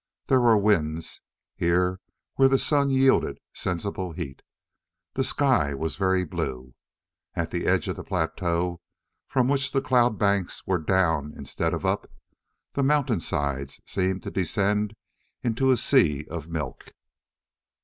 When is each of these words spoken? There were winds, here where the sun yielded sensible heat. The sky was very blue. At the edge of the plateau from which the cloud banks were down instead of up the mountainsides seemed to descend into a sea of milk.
There 0.29 0.41
were 0.41 0.57
winds, 0.57 1.21
here 1.55 1.99
where 2.33 2.47
the 2.49 2.57
sun 2.57 2.89
yielded 2.89 3.39
sensible 3.53 4.13
heat. 4.13 4.41
The 5.13 5.23
sky 5.23 5.75
was 5.75 5.95
very 5.95 6.25
blue. 6.25 6.73
At 7.35 7.51
the 7.51 7.67
edge 7.67 7.87
of 7.87 7.97
the 7.97 8.03
plateau 8.03 8.81
from 9.27 9.47
which 9.47 9.73
the 9.73 9.79
cloud 9.79 10.17
banks 10.17 10.65
were 10.65 10.79
down 10.79 11.35
instead 11.37 11.75
of 11.75 11.85
up 11.85 12.09
the 12.73 12.81
mountainsides 12.81 13.79
seemed 13.85 14.23
to 14.23 14.31
descend 14.31 14.95
into 15.43 15.69
a 15.69 15.77
sea 15.77 16.25
of 16.31 16.47
milk. 16.49 16.93